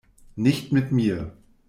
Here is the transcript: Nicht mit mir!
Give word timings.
Nicht 0.35 0.71
mit 0.71 0.91
mir! 0.91 1.31